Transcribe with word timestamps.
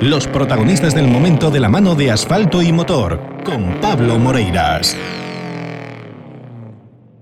Los 0.00 0.26
protagonistas 0.26 0.94
del 0.94 1.08
momento 1.08 1.50
de 1.50 1.58
la 1.58 1.70
mano 1.70 1.94
de 1.94 2.10
asfalto 2.10 2.60
y 2.60 2.70
motor, 2.70 3.18
con 3.44 3.80
Pablo 3.80 4.18
Moreiras. 4.18 4.94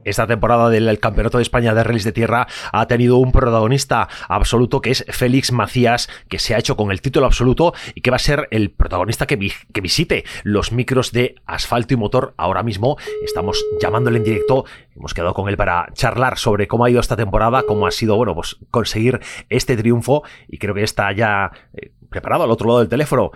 Esta 0.04 0.26
temporada 0.26 0.68
del 0.68 0.98
Campeonato 1.00 1.38
de 1.38 1.42
España 1.42 1.74
de 1.74 1.82
Rallys 1.82 2.04
de 2.04 2.12
Tierra 2.12 2.46
ha 2.72 2.86
tenido 2.86 3.16
un 3.16 3.32
protagonista 3.32 4.08
absoluto 4.28 4.80
que 4.80 4.90
es 4.90 5.04
Félix 5.08 5.50
Macías, 5.50 6.08
que 6.28 6.38
se 6.38 6.54
ha 6.54 6.58
hecho 6.58 6.76
con 6.76 6.90
el 6.90 7.00
título 7.00 7.26
absoluto 7.26 7.72
y 7.94 8.02
que 8.02 8.10
va 8.10 8.16
a 8.16 8.20
ser 8.20 8.48
el 8.50 8.70
protagonista 8.70 9.26
que, 9.26 9.36
visite 9.36 10.24
los 10.42 10.72
micros 10.72 11.12
de 11.12 11.36
asfalto 11.46 11.94
y 11.94 11.96
motor. 11.96 12.34
Ahora 12.36 12.62
mismo 12.62 12.96
estamos 13.24 13.64
llamándole 13.80 14.18
en 14.18 14.24
directo. 14.24 14.64
Hemos 14.94 15.14
quedado 15.14 15.34
con 15.34 15.48
él 15.48 15.56
para 15.56 15.88
charlar 15.94 16.38
sobre 16.38 16.68
cómo 16.68 16.84
ha 16.84 16.90
ido 16.90 17.00
esta 17.00 17.16
temporada, 17.16 17.64
cómo 17.66 17.86
ha 17.86 17.90
sido, 17.90 18.16
bueno, 18.16 18.34
pues 18.34 18.56
conseguir 18.70 19.20
este 19.48 19.76
triunfo 19.76 20.22
y 20.48 20.58
creo 20.58 20.74
que 20.74 20.82
está 20.82 21.12
ya 21.12 21.50
eh, 21.74 21.92
preparado 22.10 22.44
al 22.44 22.50
otro 22.50 22.68
lado 22.68 22.80
del 22.80 22.88
teléfono. 22.88 23.30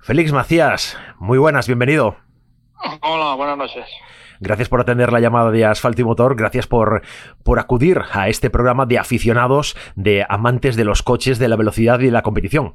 Félix 0.00 0.32
Macías, 0.32 0.98
muy 1.18 1.38
buenas, 1.38 1.66
bienvenido. 1.66 2.16
Hola, 3.00 3.34
buenas 3.34 3.56
noches. 3.56 3.86
Gracias 4.42 4.68
por 4.68 4.80
atender 4.80 5.12
la 5.12 5.20
llamada 5.20 5.52
de 5.52 5.64
Asfalto 5.64 6.00
y 6.00 6.04
Motor, 6.04 6.34
gracias 6.34 6.66
por, 6.66 7.02
por 7.44 7.60
acudir 7.60 8.00
a 8.10 8.28
este 8.28 8.50
programa 8.50 8.86
de 8.86 8.98
aficionados, 8.98 9.76
de 9.94 10.26
amantes 10.28 10.74
de 10.74 10.84
los 10.84 11.04
coches, 11.04 11.38
de 11.38 11.46
la 11.46 11.54
velocidad 11.54 12.00
y 12.00 12.06
de 12.06 12.10
la 12.10 12.22
competición. 12.22 12.74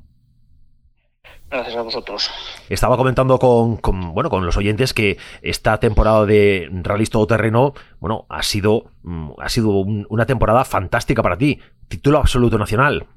Gracias 1.49 1.75
a 1.75 1.81
vosotros. 1.81 2.31
Estaba 2.69 2.95
comentando 2.95 3.37
con, 3.37 3.81
bueno, 4.13 4.29
con 4.29 4.45
los 4.45 4.55
oyentes 4.55 4.93
que 4.93 5.17
esta 5.41 5.77
temporada 5.77 6.25
de 6.25 6.69
Rally 6.71 7.05
Todoterreno 7.07 7.73
bueno, 7.99 8.25
ha 8.29 8.43
sido, 8.43 8.85
mm, 9.03 9.31
ha 9.37 9.49
sido 9.49 9.71
una 9.71 10.25
temporada 10.25 10.63
fantástica 10.63 11.21
para 11.21 11.37
ti. 11.37 11.59
Título 11.89 12.19
absoluto 12.19 12.57
nacional. 12.57 13.07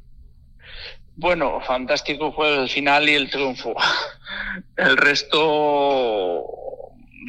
Bueno, 1.15 1.61
fantástico 1.61 2.33
fue 2.33 2.63
el 2.63 2.69
final 2.69 3.09
y 3.09 3.15
el 3.15 3.30
triunfo. 3.30 3.75
El 4.77 4.97
resto 4.97 5.39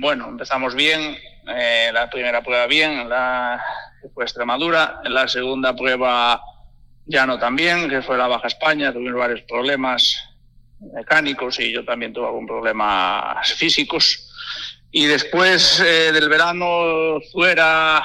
bueno, 0.02 0.28
empezamos 0.30 0.74
bien, 0.74 1.16
eh, 1.48 1.92
la 1.94 2.10
primera 2.10 2.42
prueba 2.42 2.66
bien, 2.66 3.08
la 3.08 3.64
fue 4.16 4.24
Extremadura, 4.24 5.00
la 5.04 5.28
segunda 5.28 5.76
prueba 5.76 6.42
ya 7.06 7.28
no 7.28 7.38
tan 7.38 7.56
bien, 7.56 7.88
que 7.88 8.02
fue 8.02 8.18
la 8.18 8.28
Baja 8.28 8.48
España, 8.48 8.92
tuvimos 8.92 9.20
varios 9.20 9.42
problemas 9.44 10.18
mecánicos 10.80 11.60
y 11.60 11.72
yo 11.72 11.86
también 11.86 12.14
tuve 12.14 12.26
algún 12.26 12.48
problemas 12.48 13.54
físicos. 13.54 14.28
Y 14.90 15.06
después 15.06 15.80
eh, 15.82 16.12
del 16.12 16.30
verano 16.30 17.20
fuera 17.32 18.04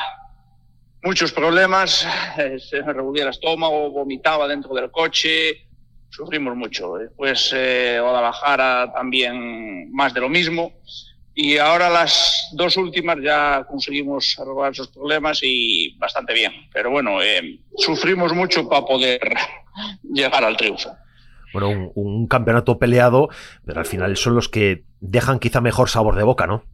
muchos 1.02 1.32
problemas, 1.32 2.06
eh, 2.36 2.58
se 2.58 2.82
me 2.82 2.92
revolvía 2.92 3.22
el 3.22 3.30
estómago, 3.30 3.90
vomitaba 3.90 4.46
dentro 4.46 4.74
del 4.74 4.90
coche, 4.90 5.66
sufrimos 6.10 6.54
mucho. 6.54 6.96
Después 6.96 7.52
Guadalajara 7.52 8.92
también 8.92 9.90
más 9.92 10.12
de 10.12 10.20
lo 10.20 10.28
mismo 10.28 10.74
y 11.38 11.58
ahora 11.58 11.90
las 11.90 12.48
dos 12.52 12.78
últimas 12.78 13.18
ya 13.22 13.62
conseguimos 13.68 14.38
arreglar 14.40 14.72
esos 14.72 14.88
problemas 14.88 15.40
y 15.42 15.94
bastante 15.98 16.32
bien. 16.32 16.50
Pero 16.72 16.90
bueno, 16.90 17.20
eh, 17.20 17.60
sufrimos 17.76 18.32
mucho 18.32 18.66
para 18.66 18.86
poder 18.86 19.20
llegar 20.02 20.42
al 20.42 20.56
triunfo. 20.56 20.96
Bueno, 21.52 21.92
un, 21.94 22.26
campeonato 22.26 22.78
peleado, 22.78 23.28
pero 23.66 23.80
al 23.80 23.86
final 23.86 24.16
son 24.16 24.34
los 24.34 24.48
que 24.48 24.84
dejan 25.00 25.38
quizá 25.38 25.60
mejor 25.60 25.90
sabor 25.90 26.16
de 26.16 26.22
boca, 26.22 26.46
¿no? 26.46 26.64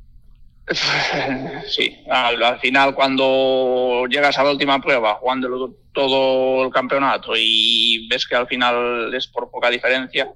Sí, 1.67 1.99
al, 2.09 2.61
final 2.61 2.95
cuando 2.95 4.07
llegas 4.09 4.39
a 4.39 4.45
la 4.45 4.53
última 4.53 4.81
prueba, 4.81 5.15
jugando 5.15 5.75
todo 5.93 6.65
el 6.65 6.71
campeonato 6.71 7.33
y 7.37 8.07
ves 8.09 8.29
que 8.29 8.37
al 8.37 8.47
final 8.47 9.13
es 9.13 9.27
por 9.27 9.51
poca 9.51 9.71
diferencia, 9.71 10.33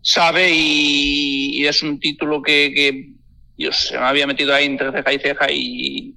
sabe 0.00 0.50
y, 0.52 1.64
es 1.64 1.80
un 1.84 2.00
título 2.00 2.42
que 2.42 3.12
yo 3.56 3.72
se 3.72 3.98
me 3.98 4.04
había 4.04 4.26
metido 4.26 4.54
ahí 4.54 4.66
entre 4.66 4.92
ceja 4.92 5.12
y 5.12 5.18
ceja 5.18 5.46
y 5.50 6.14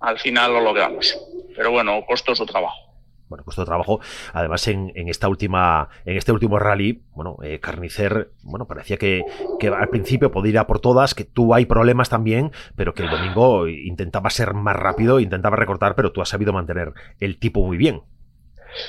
al 0.00 0.18
final 0.18 0.52
lo 0.52 0.60
logramos. 0.60 1.18
Pero 1.56 1.70
bueno, 1.70 2.04
costoso 2.06 2.44
trabajo. 2.46 2.86
Bueno, 3.28 3.44
costó 3.44 3.64
trabajo. 3.64 4.00
Además, 4.32 4.68
en, 4.68 4.92
esta 5.08 5.28
última, 5.28 5.88
en 6.04 6.16
este 6.16 6.30
último 6.30 6.60
rally, 6.60 7.02
bueno, 7.12 7.38
eh, 7.42 7.58
Carnicer, 7.58 8.30
bueno, 8.42 8.68
parecía 8.68 8.98
que, 8.98 9.22
que, 9.58 9.68
al 9.68 9.88
principio 9.88 10.30
podía 10.30 10.50
ir 10.50 10.58
a 10.58 10.66
por 10.68 10.78
todas, 10.78 11.14
que 11.14 11.24
tú 11.24 11.52
hay 11.52 11.66
problemas 11.66 12.08
también, 12.08 12.52
pero 12.76 12.94
que 12.94 13.02
el 13.02 13.10
domingo 13.10 13.66
intentaba 13.66 14.30
ser 14.30 14.54
más 14.54 14.76
rápido, 14.76 15.18
intentaba 15.18 15.56
recortar, 15.56 15.96
pero 15.96 16.12
tú 16.12 16.22
has 16.22 16.28
sabido 16.28 16.52
mantener 16.52 16.92
el 17.18 17.38
tipo 17.38 17.64
muy 17.66 17.76
bien. 17.76 18.02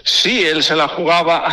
Sí, 0.04 0.44
él 0.44 0.62
se 0.62 0.76
la 0.76 0.88
jugaba. 0.88 1.52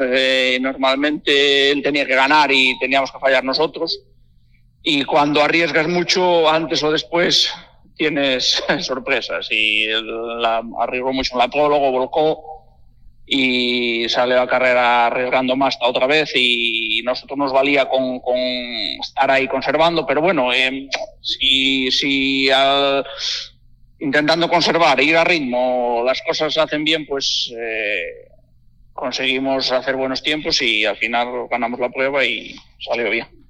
Eh, 0.00 0.58
normalmente 0.60 1.70
él 1.70 1.82
tenía 1.82 2.06
que 2.06 2.14
ganar 2.14 2.50
y 2.50 2.76
teníamos 2.78 3.12
que 3.12 3.18
fallar 3.18 3.44
nosotros 3.44 4.02
y 4.88 5.02
cuando 5.02 5.42
arriesgas 5.42 5.88
mucho, 5.88 6.48
antes 6.48 6.80
o 6.84 6.92
después 6.92 7.52
tienes 7.96 8.62
sorpresas. 8.82 9.48
Y 9.50 9.88
la, 9.88 10.62
arriesgó 10.78 11.12
mucho 11.12 11.34
en 11.34 11.40
la 11.40 11.48
prólogo, 11.48 11.90
volcó 11.90 12.44
y 13.26 14.08
salió 14.08 14.40
a 14.40 14.46
carrera 14.46 15.06
arriesgando 15.06 15.56
más 15.56 15.76
otra 15.80 16.06
vez 16.06 16.30
y 16.36 17.02
nosotros 17.04 17.36
nos 17.36 17.52
valía 17.52 17.88
con, 17.88 18.20
estar 19.02 19.28
ahí 19.28 19.48
conservando, 19.48 20.06
pero 20.06 20.20
bueno, 20.20 20.52
eh, 20.52 20.88
si, 21.20 21.90
si 21.90 22.48
intentando 23.98 24.48
conservar, 24.48 25.00
ir 25.00 25.16
a 25.16 25.24
ritmo, 25.24 26.04
las 26.06 26.22
cosas 26.22 26.54
se 26.54 26.60
hacen 26.60 26.84
bien, 26.84 27.04
pues 27.06 27.52
eh, 27.58 28.28
conseguimos 28.92 29.72
hacer 29.72 29.96
buenos 29.96 30.22
tiempos 30.22 30.62
y 30.62 30.84
al 30.84 30.96
final 30.96 31.48
ganamos 31.50 31.80
la 31.80 31.90
prueba 31.90 32.24
y 32.24 32.54
salió 32.78 33.10
bien. 33.10 33.45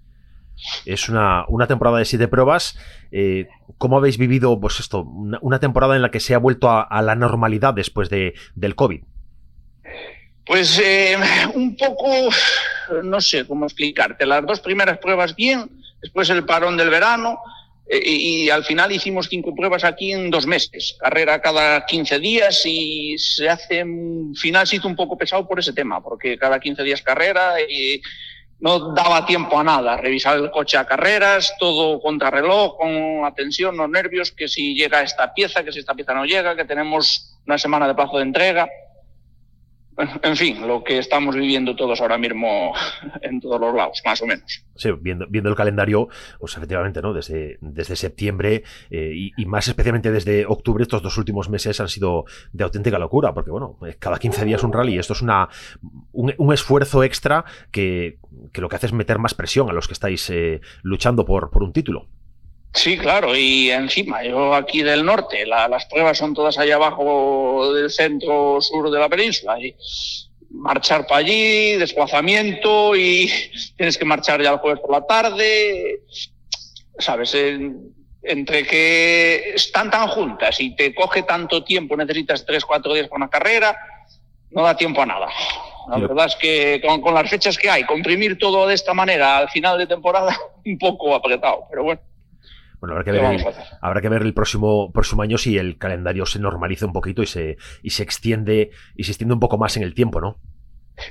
Es 0.85 1.09
una, 1.09 1.45
una 1.49 1.67
temporada 1.67 1.99
de 1.99 2.05
siete 2.05 2.29
pruebas. 2.29 2.79
Eh, 3.13 3.49
¿Cómo 3.79 3.99
habéis 3.99 4.19
vivido 4.19 4.59
pues 4.61 4.81
esto? 4.81 5.03
Una, 5.03 5.61
temporada 5.61 5.97
en 5.97 6.03
la 6.03 6.11
que 6.11 6.21
se 6.21 6.35
ha 6.35 6.39
vuelto 6.39 6.71
a, 6.71 7.03
la 7.03 7.15
normalidad 7.15 7.75
después 7.75 8.11
de, 8.11 8.35
del 8.55 8.75
COVID. 8.75 9.03
Pues 10.45 10.79
eh, 10.79 11.17
un 11.55 11.77
poco, 11.77 12.31
no 13.03 13.21
sé 13.21 13.47
cómo 13.47 13.67
explicarte. 13.67 14.27
Las 14.27 14.47
dos 14.47 14.61
primeras 14.61 14.99
pruebas 14.99 15.35
bien, 15.35 15.71
después 16.01 16.31
el 16.31 16.45
parón 16.45 16.77
del 16.77 16.91
verano 16.91 17.39
eh, 17.89 18.01
y, 18.05 18.51
al 18.51 18.65
final 18.65 18.91
hicimos 18.91 19.29
cinco 19.29 19.55
pruebas 19.55 19.85
aquí 19.85 20.13
en 20.13 20.31
dos 20.31 20.47
meses, 20.47 20.97
carrera 20.99 21.41
cada 21.41 21.87
15 21.87 22.19
días 22.19 22.63
y 22.65 23.17
se 23.17 23.49
hace, 23.49 23.85
final 24.35 24.67
se 24.67 24.77
hizo 24.77 24.89
un 24.89 24.97
poco 24.97 25.17
pesado 25.17 25.47
por 25.47 25.61
ese 25.61 25.73
tema, 25.73 26.03
porque 26.03 26.37
cada 26.37 26.59
15 26.59 26.83
días 26.83 27.03
carrera 27.03 27.61
y 27.61 28.01
no 28.61 28.95
daba 28.95 29.27
tiempo 29.27 29.59
a 29.59 29.65
nada, 29.65 29.97
revisar 29.97 30.39
el 30.39 30.51
coche 30.51 30.79
a 30.79 30.87
carreras, 30.87 31.55
todo 31.59 32.01
contrarreloj, 32.01 32.77
con 32.77 33.25
atención, 33.25 33.77
los 33.77 33.89
nervios, 33.91 34.33
que 34.33 34.49
si 34.49 34.75
llega 34.75 35.03
esta 35.03 35.35
pieza, 35.35 35.63
que 35.63 35.73
si 35.73 35.81
esta 35.81 35.95
pieza 35.95 36.15
no 36.15 36.25
llega, 36.25 36.57
que 36.57 36.65
tenemos 36.65 37.37
una 37.47 37.59
semana 37.59 37.87
de 37.87 37.95
plazo 37.95 38.17
de 38.17 38.23
entrega. 38.23 38.69
En 39.99 40.37
fin, 40.37 40.67
lo 40.67 40.85
que 40.85 40.99
estamos 40.99 41.35
viviendo 41.35 41.75
todos 41.75 42.01
ahora 42.03 42.19
mismo 42.19 42.75
en 43.23 43.41
todos 43.41 43.59
los 43.59 43.75
lados, 43.75 44.03
más 44.05 44.21
o 44.21 44.27
menos. 44.27 44.63
Sí, 44.75 44.91
viendo, 45.01 45.27
viendo 45.29 45.49
el 45.49 45.57
calendario, 45.57 46.09
pues 46.39 46.55
efectivamente, 46.57 47.01
¿no? 47.01 47.15
Desde, 47.15 47.57
desde 47.63 47.97
septiembre 47.97 48.63
eh, 48.91 49.13
y, 49.15 49.47
más 49.47 49.69
especialmente 49.69 50.13
desde 50.13 50.45
octubre, 50.45 50.83
estos 50.83 51.03
dos 51.03 51.17
últimos 51.17 51.49
meses 51.49 51.81
han 51.81 51.89
sido 51.89 52.25
de 52.53 52.65
auténtica 52.65 52.99
locura, 52.99 53.33
porque 53.33 53.51
bueno, 53.51 53.79
eh, 53.87 53.97
cada 53.99 54.19
15 54.19 54.45
días 54.45 54.63
un 54.65 54.73
rally, 54.73 54.99
esto 54.99 55.15
es 55.15 55.23
una, 55.23 55.49
un, 56.13 56.53
esfuerzo 56.53 57.03
extra 57.03 57.45
que, 57.71 58.19
que, 58.53 58.61
lo 58.61 58.69
que 58.69 58.77
hace 58.77 58.87
es 58.87 58.93
meter 58.93 59.19
más 59.19 59.35
presión 59.35 59.71
a 59.71 59.73
los 59.73 59.87
que 59.87 59.95
estáis 59.95 60.29
eh, 60.31 60.61
luchando 60.83 61.25
por, 61.25 61.51
por 61.51 61.63
un 61.63 61.73
título. 61.73 62.09
Sí, 62.77 62.99
claro, 62.99 63.35
y 63.35 63.71
encima, 63.71 64.23
yo 64.23 64.55
aquí 64.55 64.83
del 64.83 65.03
norte, 65.03 65.47
las 65.47 65.87
pruebas 65.87 66.19
son 66.19 66.35
todas 66.35 66.59
allá 66.59 66.75
abajo 66.75 67.73
del 67.73 67.91
centro 67.91 68.61
sur 68.61 68.91
de 68.91 68.99
la 68.99 69.09
península. 69.09 69.59
Y 69.59 69.75
marchar 70.51 71.07
para 71.07 71.21
allí, 71.21 71.73
desplazamiento 71.77 72.95
y 72.95 73.33
tienes 73.77 73.97
que 73.97 74.05
marchar 74.05 74.43
ya 74.43 74.53
el 74.53 74.59
jueves 74.59 74.81
por 74.81 74.93
la 74.93 75.07
tarde. 75.07 76.03
¿Sabes? 76.99 77.35
entre 78.23 78.67
que 78.67 79.55
están 79.55 79.91
tan 79.91 80.09
juntas 80.09 80.61
y 80.61 80.75
te 80.75 80.95
coge 80.95 81.23
tanto 81.23 81.63
tiempo, 81.63 81.97
necesitas 81.97 82.45
tres, 82.45 82.65
cuatro 82.65 82.93
días 82.93 83.09
para 83.09 83.19
una 83.19 83.31
carrera, 83.31 83.77
no 84.51 84.63
da 84.65 84.77
tiempo 84.77 85.01
a 85.01 85.07
nada. 85.07 85.29
La 85.89 85.99
verdad 85.99 86.27
es 86.27 86.35
que 86.35 86.83
con, 86.85 87.01
con 87.01 87.15
las 87.15 87.31
fechas 87.31 87.57
que 87.57 87.71
hay, 87.71 87.85
comprimir 87.85 88.37
todo 88.37 88.67
de 88.67 88.75
esta 88.75 88.93
manera 88.93 89.39
al 89.39 89.49
final 89.49 89.79
de 89.79 89.87
temporada, 89.87 90.37
un 90.67 90.77
poco 90.77 91.15
apretado, 91.15 91.67
pero 91.71 91.85
bueno. 91.85 92.01
Bueno, 92.81 92.95
habrá 92.95 93.05
que 93.05 93.13
ver, 93.13 93.25
el, 93.25 93.45
habrá 93.81 94.01
que 94.01 94.09
ver 94.09 94.23
el 94.23 94.35
próximo, 94.35 94.93
próximo 94.93 95.23
año 95.23 95.39
si 95.39 95.57
el 95.57 95.79
calendario 95.79 96.27
se 96.27 96.39
normaliza 96.39 96.87
un 96.87 96.93
poquito 96.93 97.23
y 97.23 97.27
se, 97.27 97.57
y 97.83 97.91
se 97.91 98.03
extiende 98.03 98.71
y 98.97 99.05
se 99.05 99.13
extiende 99.13 99.35
un 99.35 99.41
poco 99.41 99.59
más 99.59 99.77
en 99.77 99.83
el 99.83 99.95
tiempo, 99.95 100.21
¿no? 100.21 100.39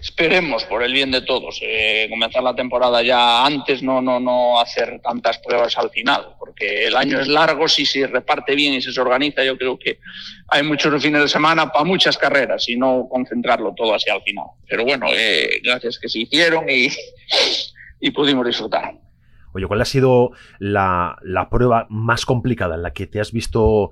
Esperemos, 0.01 0.65
por 0.65 0.81
el 0.81 0.93
bien 0.93 1.11
de 1.11 1.21
todos, 1.21 1.59
eh, 1.61 2.07
comenzar 2.09 2.41
la 2.41 2.55
temporada 2.55 3.03
ya 3.03 3.45
antes, 3.45 3.83
no, 3.83 4.01
no, 4.01 4.19
no 4.19 4.59
hacer 4.59 4.99
tantas 5.01 5.37
pruebas 5.37 5.77
al 5.77 5.91
final, 5.91 6.35
porque 6.39 6.87
el 6.87 6.95
año 6.95 7.19
es 7.19 7.27
largo, 7.27 7.67
si 7.67 7.85
se 7.85 8.07
reparte 8.07 8.55
bien 8.55 8.73
y 8.73 8.81
se 8.81 8.99
organiza, 8.99 9.43
yo 9.43 9.55
creo 9.57 9.77
que 9.77 9.99
hay 10.47 10.63
muchos 10.63 11.01
fines 11.03 11.21
de 11.21 11.27
semana 11.27 11.71
para 11.71 11.85
muchas 11.85 12.17
carreras 12.17 12.67
y 12.67 12.75
no 12.75 13.07
concentrarlo 13.07 13.75
todo 13.75 13.93
así 13.93 14.09
al 14.09 14.23
final. 14.23 14.47
Pero 14.67 14.85
bueno, 14.85 15.05
eh, 15.11 15.61
gracias 15.63 15.99
que 15.99 16.09
se 16.09 16.19
hicieron 16.19 16.67
y, 16.67 16.89
y 17.99 18.09
pudimos 18.09 18.47
disfrutar. 18.47 19.04
Oye, 19.55 19.67
¿cuál 19.67 19.81
ha 19.81 19.85
sido 19.85 20.31
la, 20.59 21.17
prueba 21.49 21.87
más 21.89 22.25
complicada 22.25 22.75
en 22.75 22.83
la 22.83 22.91
que 22.91 23.07
te 23.07 23.21
has 23.21 23.31
visto, 23.31 23.91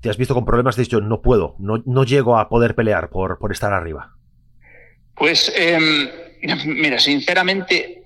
te 0.00 0.10
has 0.10 0.18
visto 0.18 0.34
con 0.34 0.44
problemas 0.44 0.76
de 0.76 0.82
hecho, 0.82 1.00
no 1.00 1.22
puedo, 1.22 1.56
no, 1.58 1.82
no 1.86 2.04
llego 2.04 2.38
a 2.38 2.50
poder 2.50 2.74
pelear 2.74 3.08
por, 3.08 3.38
por 3.38 3.50
estar 3.50 3.72
arriba? 3.72 4.14
Pues, 5.14 5.52
em, 5.56 6.08
mira, 6.66 6.98
sinceramente, 6.98 8.04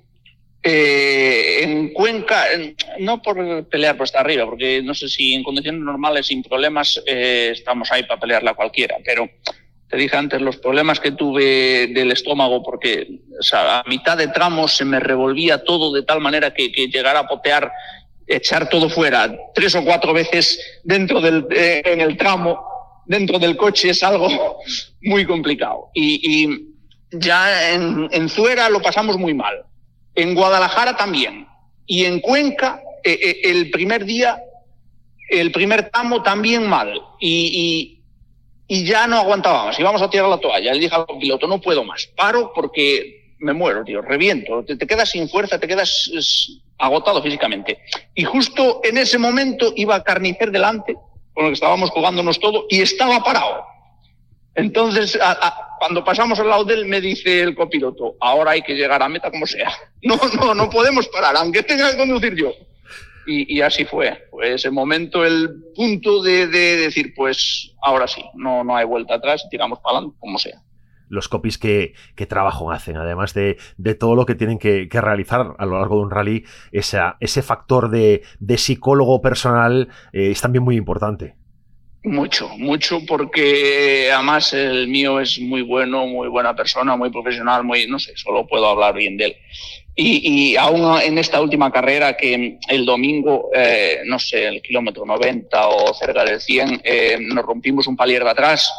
eh, 0.62 1.58
en 1.62 1.92
Cuenca, 1.92 2.44
no 3.00 3.20
por 3.20 3.66
pelear 3.66 3.96
por 3.96 4.04
estar 4.04 4.24
arriba, 4.24 4.46
porque 4.46 4.80
no 4.82 4.94
sé 4.94 5.08
si 5.08 5.34
en 5.34 5.42
condiciones 5.42 5.82
normales, 5.82 6.28
sin 6.28 6.42
problemas, 6.42 7.02
eh, 7.06 7.50
estamos 7.52 7.90
ahí 7.92 8.04
para 8.04 8.20
pelearla 8.20 8.54
cualquiera, 8.54 8.96
pero 9.04 9.28
dije 9.96 10.16
antes 10.16 10.40
los 10.40 10.56
problemas 10.56 11.00
que 11.00 11.12
tuve 11.12 11.88
del 11.88 12.12
estómago, 12.12 12.62
porque 12.62 13.20
a 13.52 13.84
mitad 13.86 14.16
de 14.16 14.28
tramos 14.28 14.72
se 14.76 14.84
me 14.84 15.00
revolvía 15.00 15.64
todo 15.64 15.92
de 15.92 16.02
tal 16.02 16.20
manera 16.20 16.52
que, 16.52 16.72
que 16.72 16.88
llegar 16.88 17.16
a 17.16 17.26
potear, 17.26 17.70
echar 18.26 18.68
todo 18.68 18.88
fuera 18.88 19.34
tres 19.54 19.74
o 19.74 19.84
cuatro 19.84 20.12
veces 20.12 20.60
dentro 20.84 21.20
del, 21.20 21.46
eh, 21.50 21.82
en 21.84 22.00
el 22.00 22.16
tramo, 22.16 22.64
dentro 23.06 23.38
del 23.38 23.56
coche, 23.56 23.90
es 23.90 24.02
algo 24.02 24.28
muy 25.02 25.24
complicado. 25.24 25.90
Y, 25.94 26.70
ya 27.16 27.72
en, 27.72 28.08
en, 28.10 28.28
Zuera 28.28 28.68
lo 28.68 28.82
pasamos 28.82 29.16
muy 29.16 29.34
mal. 29.34 29.62
En 30.16 30.34
Guadalajara 30.34 30.96
también. 30.96 31.46
Y 31.86 32.06
en 32.06 32.18
Cuenca, 32.18 32.82
eh, 33.04 33.18
eh, 33.22 33.40
el 33.44 33.70
primer 33.70 34.04
día, 34.04 34.42
el 35.28 35.52
primer 35.52 35.90
tramo 35.90 36.24
también 36.24 36.66
mal. 36.66 37.00
y 37.20 37.94
ya 38.68 39.06
no 39.06 39.18
aguantábamos, 39.18 39.78
íbamos 39.78 40.02
a 40.02 40.10
tirar 40.10 40.28
la 40.28 40.38
toalla. 40.38 40.72
Le 40.72 40.80
dije 40.80 40.94
al 40.94 41.06
piloto, 41.18 41.46
no 41.46 41.60
puedo 41.60 41.84
más, 41.84 42.06
paro 42.16 42.52
porque 42.54 43.34
me 43.38 43.52
muero, 43.52 43.84
tío, 43.84 44.00
reviento, 44.00 44.64
te, 44.64 44.78
quedas 44.86 45.10
sin 45.10 45.28
fuerza, 45.28 45.58
te 45.58 45.68
quedas 45.68 46.10
agotado 46.78 47.22
físicamente. 47.22 47.78
Y 48.14 48.24
justo 48.24 48.80
en 48.82 48.98
ese 48.98 49.18
momento 49.18 49.72
iba 49.76 49.96
a 49.96 50.02
Carnicer 50.02 50.50
delante, 50.50 50.94
con 51.34 51.44
el 51.44 51.50
que 51.50 51.54
estábamos 51.54 51.90
jugándonos 51.90 52.40
todo, 52.40 52.66
y 52.70 52.80
estaba 52.80 53.22
parado. 53.22 53.64
Entonces, 54.54 55.18
cuando 55.78 56.04
pasamos 56.04 56.38
al 56.38 56.48
lado 56.48 56.64
de 56.64 56.74
él, 56.74 56.86
me 56.86 57.00
dice 57.00 57.42
el 57.42 57.54
copiloto, 57.54 58.14
ahora 58.20 58.52
hay 58.52 58.62
que 58.62 58.74
llegar 58.74 59.02
a 59.02 59.08
meta 59.08 59.30
como 59.30 59.46
sea. 59.46 59.72
No, 60.06 60.20
no, 60.38 60.54
no 60.54 60.68
podemos 60.68 61.08
parar, 61.08 61.34
aunque 61.34 61.62
tenga 61.62 61.90
que 61.90 61.96
conducir 61.96 62.34
yo. 62.34 62.52
Y, 63.26 63.60
así 63.60 63.84
fue. 63.84 64.26
Pues 64.30 64.50
ese 64.50 64.70
momento, 64.70 65.24
el 65.24 65.62
punto 65.74 66.22
de, 66.22 66.46
decir, 66.46 67.12
pues 67.14 67.74
ahora 67.82 68.06
sí, 68.06 68.22
no, 68.34 68.64
no 68.64 68.76
hay 68.76 68.84
vuelta 68.84 69.14
atrás, 69.14 69.46
tiramos 69.50 69.78
para 69.80 69.98
adelante, 69.98 70.16
como 70.20 70.38
sea 70.38 70.60
los 71.08 71.28
copies 71.28 71.58
que, 71.58 71.94
trabajo 72.28 72.70
hacen, 72.70 72.96
además 72.96 73.34
de, 73.34 73.56
todo 73.98 74.14
lo 74.14 74.26
que 74.26 74.34
tienen 74.34 74.58
que, 74.58 74.88
realizar 74.90 75.54
a 75.58 75.66
lo 75.66 75.78
largo 75.78 75.96
de 75.96 76.02
un 76.02 76.10
rally, 76.10 76.44
ese 76.72 77.42
factor 77.42 77.90
de, 77.90 78.22
psicólogo 78.56 79.20
personal 79.22 79.88
eh, 80.12 80.30
es 80.30 80.40
también 80.40 80.64
muy 80.64 80.76
importante. 80.76 81.36
Mucho, 82.02 82.50
mucho, 82.58 83.00
porque 83.06 84.10
además 84.12 84.52
el 84.52 84.88
mío 84.88 85.20
es 85.20 85.40
muy 85.40 85.62
bueno, 85.62 86.06
muy 86.06 86.28
buena 86.28 86.54
persona, 86.54 86.96
muy 86.96 87.10
profesional, 87.10 87.64
muy, 87.64 87.86
no 87.86 87.98
sé, 87.98 88.12
solo 88.16 88.46
puedo 88.46 88.66
hablar 88.66 88.94
bien 88.94 89.16
de 89.16 89.24
él. 89.26 89.36
Y, 89.96 90.50
y 90.52 90.56
aún 90.56 91.00
en 91.00 91.18
esta 91.18 91.40
última 91.40 91.70
carrera, 91.70 92.16
que 92.16 92.58
el 92.68 92.84
domingo, 92.84 93.50
eh, 93.54 94.00
no 94.06 94.18
sé, 94.18 94.48
el 94.48 94.60
kilómetro 94.60 95.06
90 95.06 95.68
o 95.68 95.94
cerca 95.94 96.24
del 96.24 96.40
100, 96.40 96.82
eh, 96.82 97.18
nos 97.20 97.44
rompimos 97.44 97.86
un 97.86 97.96
palier 97.96 98.24
de 98.24 98.30
atrás 98.30 98.72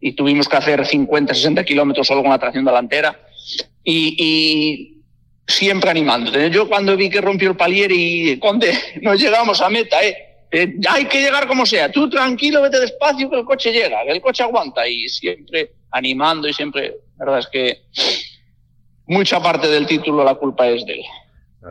y 0.00 0.12
tuvimos 0.12 0.48
que 0.48 0.56
hacer 0.56 0.84
50, 0.84 1.34
60 1.34 1.64
kilómetros 1.64 2.06
solo 2.06 2.22
con 2.22 2.30
la 2.30 2.38
tracción 2.38 2.64
delantera. 2.64 3.20
Y, 3.84 4.16
y 4.18 5.00
siempre 5.46 5.90
animando. 5.90 6.46
Yo 6.48 6.68
cuando 6.68 6.96
vi 6.96 7.10
que 7.10 7.20
rompió 7.20 7.50
el 7.50 7.56
palier 7.56 7.90
y, 7.92 8.38
Conde, 8.38 8.72
no 9.02 9.14
llegamos 9.14 9.60
a 9.60 9.68
meta, 9.68 10.02
¿eh? 10.02 10.16
Eh, 10.52 10.74
hay 10.88 11.04
que 11.04 11.20
llegar 11.20 11.46
como 11.46 11.64
sea. 11.64 11.92
Tú 11.92 12.10
tranquilo, 12.10 12.62
vete 12.62 12.80
despacio, 12.80 13.30
que 13.30 13.36
el 13.36 13.44
coche 13.44 13.72
llega, 13.72 14.04
que 14.04 14.10
el 14.12 14.20
coche 14.20 14.42
aguanta. 14.42 14.86
Y 14.88 15.08
siempre 15.08 15.72
animando 15.92 16.48
y 16.48 16.52
siempre, 16.52 16.96
la 17.18 17.24
verdad 17.24 17.40
es 17.40 17.46
que 17.48 17.82
mucha 19.10 19.40
parte 19.42 19.68
del 19.68 19.86
título 19.86 20.24
la 20.24 20.34
culpa 20.36 20.68
es 20.68 20.86
de 20.86 20.94
él. 20.94 21.04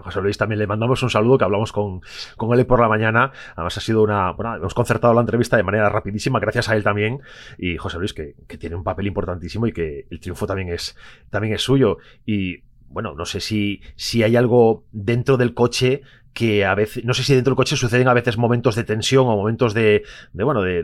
José 0.04 0.22
Luis, 0.22 0.38
también 0.38 0.60
le 0.60 0.68
mandamos 0.68 1.02
un 1.02 1.10
saludo 1.10 1.40
que 1.40 1.46
hablamos 1.46 1.72
con, 1.72 2.02
con 2.38 2.58
él 2.58 2.66
por 2.68 2.80
la 2.80 2.88
mañana. 2.88 3.32
Además, 3.56 3.76
ha 3.76 3.82
sido 3.82 4.04
una. 4.04 4.34
Bueno, 4.34 4.56
hemos 4.58 4.76
concertado 4.76 5.16
la 5.16 5.22
entrevista 5.22 5.58
de 5.58 5.64
manera 5.64 5.90
rapidísima, 5.90 6.40
gracias 6.40 6.70
a 6.70 6.76
él 6.76 6.84
también. 6.84 7.22
Y 7.58 7.78
José 7.78 7.98
Luis, 7.98 8.14
que, 8.14 8.36
que 8.48 8.60
tiene 8.60 8.76
un 8.76 8.84
papel 8.84 9.08
importantísimo 9.08 9.66
y 9.66 9.72
que 9.72 10.06
el 10.12 10.20
triunfo 10.20 10.46
también 10.46 10.70
es, 10.70 10.96
también 11.32 11.56
es 11.56 11.64
suyo. 11.64 11.98
Y 12.24 12.62
bueno, 12.90 13.16
no 13.16 13.26
sé 13.26 13.40
si, 13.40 13.82
si 13.96 14.22
hay 14.22 14.36
algo 14.36 14.86
dentro 14.92 15.38
del 15.38 15.54
coche 15.54 16.02
que 16.34 16.66
a 16.66 16.76
veces, 16.76 17.06
no 17.06 17.14
sé 17.14 17.24
si 17.24 17.34
dentro 17.34 17.52
del 17.52 17.58
coche 17.58 17.76
suceden 17.76 18.08
a 18.08 18.14
veces 18.14 18.38
momentos 18.38 18.76
de 18.76 18.84
tensión 18.84 19.28
o 19.28 19.36
momentos 19.36 19.74
de, 19.74 20.04
bueno, 20.34 20.62
de, 20.62 20.84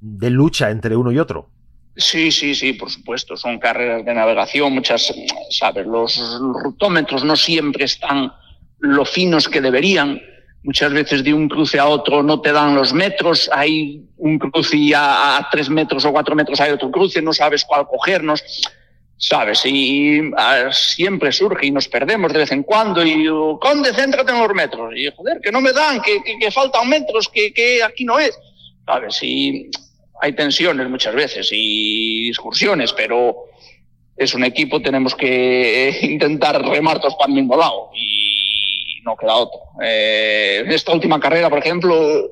de, 0.00 0.30
lucha 0.30 0.70
entre 0.70 0.96
uno 0.96 1.12
y 1.12 1.18
otro. 1.18 1.48
Sí, 1.96 2.32
sí, 2.32 2.54
sí, 2.54 2.72
por 2.72 2.90
supuesto. 2.90 3.36
Son 3.36 3.58
carreras 3.58 4.04
de 4.04 4.14
navegación, 4.14 4.72
muchas, 4.72 5.12
sabes, 5.50 5.86
los 5.86 6.18
rutómetros 6.62 7.24
no 7.24 7.36
siempre 7.36 7.84
están 7.84 8.32
lo 8.78 9.04
finos 9.04 9.48
que 9.48 9.60
deberían. 9.60 10.20
Muchas 10.64 10.92
veces 10.92 11.24
de 11.24 11.34
un 11.34 11.48
cruce 11.48 11.78
a 11.78 11.86
otro 11.86 12.22
no 12.22 12.40
te 12.40 12.52
dan 12.52 12.74
los 12.74 12.92
metros, 12.92 13.50
hay 13.52 14.04
un 14.16 14.38
cruce 14.38 14.76
y 14.76 14.92
a, 14.92 15.36
a 15.36 15.48
tres 15.50 15.68
metros 15.68 16.04
o 16.04 16.12
cuatro 16.12 16.36
metros 16.36 16.60
hay 16.60 16.70
otro 16.70 16.90
cruce, 16.90 17.20
no 17.20 17.32
sabes 17.32 17.64
cuál 17.64 17.86
cogernos 17.86 18.42
¿sabes? 19.22 19.64
Y 19.64 20.20
ah, 20.36 20.70
siempre 20.72 21.30
surge 21.30 21.66
y 21.66 21.70
nos 21.70 21.86
perdemos 21.86 22.32
de 22.32 22.40
vez 22.40 22.50
en 22.50 22.64
cuando 22.64 23.06
y 23.06 23.28
Conde, 23.60 23.94
céntrate 23.94 24.32
en 24.32 24.40
los 24.40 24.52
metros. 24.52 24.92
Y 24.96 25.08
joder, 25.14 25.40
que 25.40 25.52
no 25.52 25.60
me 25.60 25.72
dan, 25.72 26.02
que, 26.02 26.20
que, 26.22 26.50
faltan 26.50 26.88
metros, 26.88 27.28
que, 27.28 27.54
que, 27.54 27.82
aquí 27.84 28.04
no 28.04 28.18
es, 28.18 28.36
¿sabes? 28.84 29.22
Y 29.22 29.70
hay 30.22 30.34
tensiones 30.34 30.88
muchas 30.88 31.16
veces 31.16 31.48
y 31.50 32.28
discusiones, 32.28 32.92
pero 32.92 33.48
es 34.16 34.32
un 34.34 34.44
equipo, 34.44 34.80
tenemos 34.80 35.16
que 35.16 35.98
intentar 36.02 36.62
remar 36.64 37.00
todos 37.00 37.16
para 37.16 37.28
el 37.28 37.34
mismo 37.34 37.56
lado 37.56 37.90
y 37.92 39.00
no 39.02 39.16
queda 39.16 39.34
otro. 39.34 39.60
Eh, 39.82 40.62
en 40.64 40.70
esta 40.70 40.92
última 40.92 41.18
carrera, 41.18 41.50
por 41.50 41.58
ejemplo, 41.58 42.30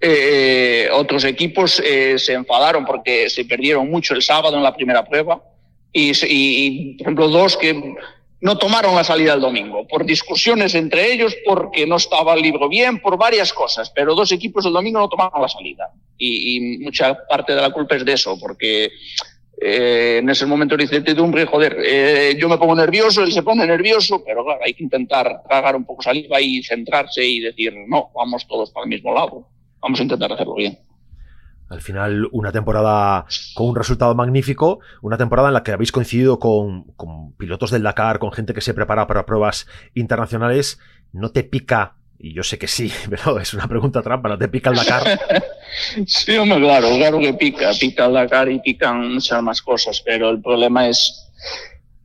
eh, 0.00 0.88
otros 0.92 1.22
equipos 1.22 1.80
eh, 1.86 2.18
se 2.18 2.32
enfadaron 2.32 2.84
porque 2.84 3.30
se 3.30 3.44
perdieron 3.44 3.88
mucho 3.88 4.14
el 4.14 4.22
sábado 4.22 4.56
en 4.56 4.64
la 4.64 4.74
primera 4.74 5.04
prueba 5.04 5.40
y, 5.92 6.94
por 6.94 7.06
ejemplo, 7.06 7.28
dos 7.28 7.56
que 7.56 7.94
no 8.42 8.58
tomaron 8.58 8.96
la 8.96 9.04
salida 9.04 9.34
el 9.34 9.40
domingo, 9.40 9.86
por 9.86 10.04
discusiones 10.04 10.74
entre 10.74 11.12
ellos, 11.12 11.34
porque 11.46 11.86
no 11.86 11.94
estaba 11.94 12.34
el 12.34 12.42
libro 12.42 12.68
bien, 12.68 13.00
por 13.00 13.16
varias 13.16 13.52
cosas, 13.52 13.90
pero 13.90 14.16
dos 14.16 14.32
equipos 14.32 14.66
el 14.66 14.72
domingo 14.72 14.98
no 14.98 15.08
tomaron 15.08 15.40
la 15.40 15.48
salida. 15.48 15.90
Y, 16.18 16.78
mucha 16.80 17.16
parte 17.28 17.54
de 17.54 17.60
la 17.60 17.70
culpa 17.70 17.94
es 17.94 18.04
de 18.04 18.14
eso, 18.14 18.36
porque 18.40 18.90
eh, 19.60 20.18
en 20.20 20.28
ese 20.28 20.44
momento 20.44 20.76
de 20.76 20.82
incertidumbre, 20.82 21.46
joder, 21.46 21.76
eh, 21.84 22.36
yo 22.36 22.48
me 22.48 22.58
pongo 22.58 22.74
nervioso, 22.74 23.22
él 23.22 23.30
se 23.30 23.44
pone 23.44 23.64
nervioso, 23.64 24.24
pero 24.24 24.44
claro, 24.44 24.60
hay 24.64 24.74
que 24.74 24.82
intentar 24.82 25.44
tragar 25.48 25.76
un 25.76 25.84
poco 25.84 26.02
saliva 26.02 26.40
y 26.40 26.64
centrarse 26.64 27.24
y 27.24 27.38
decir, 27.38 27.72
no, 27.86 28.10
vamos 28.12 28.44
todos 28.48 28.72
para 28.72 28.84
el 28.84 28.90
mismo 28.90 29.14
lado, 29.14 29.46
vamos 29.80 30.00
a 30.00 30.02
intentar 30.02 30.32
hacerlo 30.32 30.54
bien. 30.56 30.76
Al 31.72 31.80
final, 31.80 32.28
una 32.32 32.52
temporada 32.52 33.24
con 33.54 33.68
un 33.68 33.76
resultado 33.76 34.14
magnífico, 34.14 34.80
una 35.00 35.16
temporada 35.16 35.48
en 35.48 35.54
la 35.54 35.62
que 35.62 35.72
habéis 35.72 35.90
coincidido 35.90 36.38
con, 36.38 36.84
pilotos 37.38 37.70
del 37.70 37.82
Dakar, 37.82 38.18
con 38.18 38.30
gente 38.30 38.52
que 38.52 38.60
se 38.60 38.74
prepara 38.74 39.06
para 39.06 39.24
pruebas 39.24 39.66
internacionales. 39.94 40.78
¿No 41.12 41.30
te 41.30 41.44
pica 41.44 41.94
y 42.18 42.34
yo 42.34 42.42
sé 42.42 42.58
que 42.58 42.68
sí, 42.68 42.92
pero 43.10 43.40
es 43.40 43.54
una 43.54 43.66
pregunta 43.66 44.02
trampa, 44.02 44.28
¿no 44.28 44.36
te 44.38 44.48
pica 44.48 44.68
el 44.68 44.76
Dakar? 44.76 45.18
sí, 46.06 46.36
hombre, 46.36 46.60
claro, 46.60 46.88
claro 46.94 47.18
que 47.18 47.32
pica, 47.32 47.70
pica 47.72 48.04
el 48.04 48.12
Dakar 48.12 48.50
y 48.50 48.60
pican 48.60 49.14
muchas 49.14 49.42
más 49.42 49.62
cosas, 49.62 50.02
pero 50.04 50.28
el 50.28 50.42
problema 50.42 50.86
es, 50.88 51.32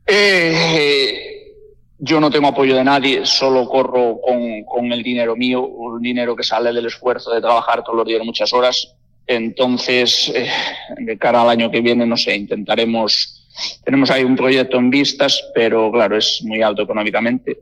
eh, 0.06 1.52
yo 1.98 2.20
no 2.20 2.30
tengo 2.30 2.48
apoyo 2.48 2.74
de 2.74 2.84
nadie, 2.84 3.26
solo 3.26 3.68
corro 3.68 4.18
con, 4.22 4.64
con, 4.64 4.90
el 4.92 5.02
dinero 5.02 5.36
mío, 5.36 5.60
un 5.62 6.00
dinero 6.00 6.34
que 6.34 6.42
sale 6.42 6.72
del 6.72 6.86
esfuerzo 6.86 7.32
de 7.32 7.42
trabajar 7.42 7.84
todos 7.84 7.98
los 7.98 8.06
días 8.06 8.24
muchas 8.24 8.52
horas, 8.54 8.96
entonces, 9.28 10.32
eh, 10.34 10.48
de 10.96 11.18
cara 11.18 11.42
al 11.42 11.50
año 11.50 11.70
que 11.70 11.82
viene, 11.82 12.06
no 12.06 12.16
sé, 12.16 12.34
intentaremos, 12.34 13.46
tenemos 13.84 14.10
ahí 14.10 14.24
un 14.24 14.34
proyecto 14.34 14.78
en 14.78 14.88
vistas, 14.88 15.44
pero 15.54 15.92
claro, 15.92 16.16
es 16.16 16.40
muy 16.44 16.62
alto 16.62 16.82
económicamente. 16.82 17.58